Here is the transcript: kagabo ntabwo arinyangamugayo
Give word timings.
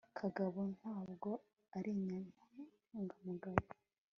kagabo 0.17 0.59
ntabwo 0.77 1.29
arinyangamugayo 1.77 3.63